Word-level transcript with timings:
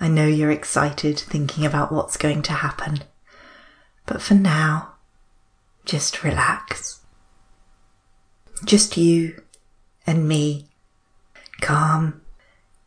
I 0.00 0.08
know 0.08 0.26
you're 0.26 0.50
excited 0.50 1.18
thinking 1.18 1.66
about 1.66 1.92
what's 1.92 2.16
going 2.16 2.40
to 2.42 2.52
happen. 2.52 3.02
But 4.06 4.22
for 4.22 4.34
now, 4.34 4.94
just 5.84 6.24
relax. 6.24 7.00
Just 8.64 8.96
you 8.96 9.42
and 10.06 10.26
me, 10.26 10.68
calm, 11.60 12.22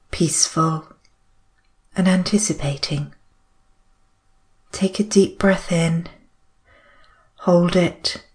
peaceful, 0.10 0.88
and 1.96 2.08
anticipating. 2.08 3.14
Take 4.72 5.00
a 5.00 5.04
deep 5.04 5.38
breath 5.38 5.72
in, 5.72 6.08
hold 7.36 7.76
it, 7.76 8.26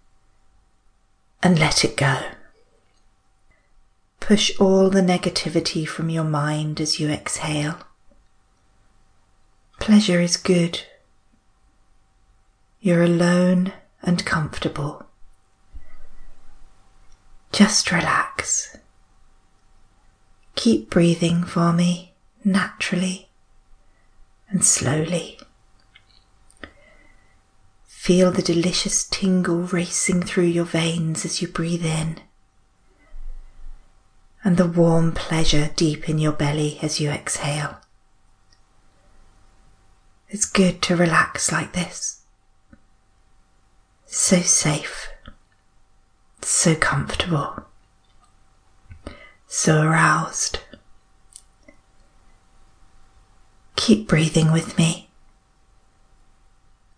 and 1.42 1.58
let 1.58 1.84
it 1.84 1.96
go. 1.96 2.20
Push 4.20 4.58
all 4.60 4.88
the 4.88 5.00
negativity 5.00 5.86
from 5.86 6.10
your 6.10 6.24
mind 6.24 6.80
as 6.80 7.00
you 7.00 7.08
exhale. 7.08 7.78
Pleasure 9.88 10.20
is 10.20 10.36
good. 10.36 10.82
You're 12.82 13.04
alone 13.04 13.72
and 14.02 14.22
comfortable. 14.22 15.06
Just 17.52 17.90
relax. 17.90 18.76
Keep 20.56 20.90
breathing 20.90 21.42
for 21.42 21.72
me 21.72 22.12
naturally 22.44 23.30
and 24.50 24.62
slowly. 24.62 25.40
Feel 27.86 28.30
the 28.30 28.42
delicious 28.42 29.04
tingle 29.04 29.62
racing 29.62 30.22
through 30.22 30.52
your 30.52 30.66
veins 30.66 31.24
as 31.24 31.40
you 31.40 31.48
breathe 31.48 31.86
in, 31.86 32.20
and 34.44 34.58
the 34.58 34.66
warm 34.66 35.12
pleasure 35.12 35.70
deep 35.76 36.10
in 36.10 36.18
your 36.18 36.32
belly 36.32 36.78
as 36.82 37.00
you 37.00 37.08
exhale. 37.08 37.80
It's 40.30 40.44
good 40.44 40.82
to 40.82 40.96
relax 40.96 41.50
like 41.50 41.72
this. 41.72 42.20
So 44.06 44.40
safe, 44.40 45.08
so 46.42 46.74
comfortable, 46.74 47.64
so 49.46 49.82
aroused. 49.82 50.60
Keep 53.76 54.08
breathing 54.08 54.52
with 54.52 54.76
me 54.76 55.08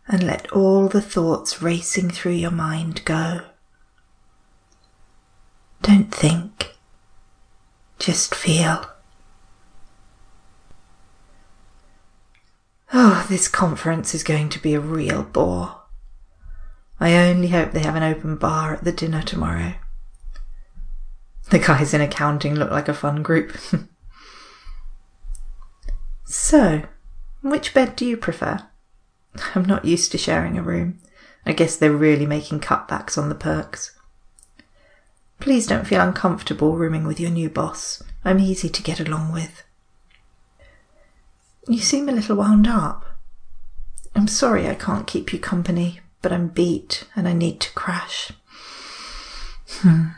and 0.08 0.25
let 0.25 0.51
all 0.51 0.89
the 0.89 1.03
thoughts 1.03 1.62
racing 1.62 2.11
through 2.11 2.33
your 2.33 2.51
mind 2.51 3.05
go. 3.05 3.42
Don't 5.83 6.12
think, 6.12 6.75
just 8.01 8.34
feel. 8.34 8.91
This 13.31 13.47
conference 13.47 14.12
is 14.12 14.25
going 14.25 14.48
to 14.48 14.59
be 14.59 14.75
a 14.75 14.81
real 14.81 15.23
bore. 15.23 15.83
I 16.98 17.28
only 17.28 17.48
hope 17.48 17.70
they 17.70 17.81
have 17.81 17.95
an 17.95 18.03
open 18.03 18.36
bar 18.36 18.75
at 18.75 18.84
the 18.84 18.92
dinner 18.92 19.23
tomorrow. 19.23 19.75
The 21.51 21.61
guys 21.61 21.95
in 21.95 22.01
accounting 22.01 22.56
look 22.56 22.73
like 22.73 22.89
a 22.89 22.95
fun 22.95 23.23
group. 23.23 23.56
so, 26.25 26.83
which 27.41 27.73
bed 27.73 27.95
do 27.95 28.05
you 28.05 28.17
prefer? 28.17 28.67
I'm 29.55 29.64
not 29.64 29.84
used 29.84 30.11
to 30.12 30.19
sharing 30.19 30.58
a 30.58 30.62
room. 30.62 30.98
I 31.47 31.53
guess 31.53 31.77
they're 31.77 31.92
really 31.92 32.27
making 32.27 32.61
cutbacks 32.61 33.17
on 33.17 33.28
the 33.28 33.34
perks. 33.36 33.97
Please 35.39 35.69
don't 35.69 35.86
feel 35.86 36.03
uncomfortable 36.03 36.77
rooming 36.77 37.06
with 37.06 37.20
your 37.20 37.31
new 37.31 37.48
boss. 37.48 38.03
I'm 38.25 38.41
easy 38.41 38.69
to 38.69 38.83
get 38.83 38.98
along 38.98 39.33
with. 39.33 39.62
You 41.69 41.78
seem 41.78 42.08
a 42.08 42.12
little 42.12 42.36
wound 42.36 42.67
up. 42.67 43.06
I'm 44.21 44.29
sorry 44.29 44.69
I 44.69 44.75
can't 44.75 45.07
keep 45.07 45.33
you 45.33 45.39
company, 45.39 46.01
but 46.21 46.31
I'm 46.31 46.49
beat 46.49 47.05
and 47.17 47.27
I 47.27 47.33
need 47.33 47.59
to 47.61 47.73
crash. 47.73 48.31
Hmm. 49.67 50.08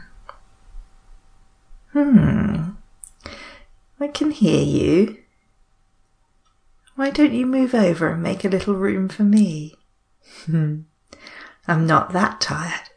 Hmm. 1.92 2.70
I 4.00 4.08
can 4.08 4.32
hear 4.32 4.60
you. 4.60 5.18
Why 6.96 7.10
don't 7.10 7.32
you 7.32 7.46
move 7.46 7.76
over 7.76 8.08
and 8.08 8.20
make 8.20 8.44
a 8.44 8.48
little 8.48 8.74
room 8.74 9.08
for 9.08 9.22
me? 9.22 9.76
Hmm. 10.46 10.80
I'm 11.68 11.86
not 11.86 12.12
that 12.12 12.40
tired. 12.40 12.90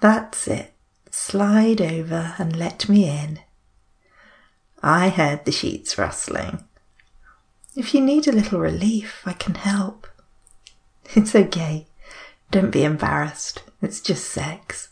That's 0.00 0.48
it. 0.48 0.74
Slide 1.12 1.80
over 1.80 2.34
and 2.38 2.56
let 2.56 2.88
me 2.88 3.08
in. 3.08 3.38
I 4.82 5.08
heard 5.08 5.44
the 5.44 5.52
sheets 5.52 5.96
rustling. 5.96 6.64
If 7.76 7.92
you 7.92 8.00
need 8.00 8.26
a 8.26 8.32
little 8.32 8.58
relief, 8.58 9.22
I 9.26 9.34
can 9.34 9.54
help. 9.54 10.06
It's 11.14 11.34
okay. 11.34 11.86
Don't 12.50 12.70
be 12.70 12.84
embarrassed. 12.84 13.62
It's 13.82 14.00
just 14.00 14.24
sex. 14.30 14.88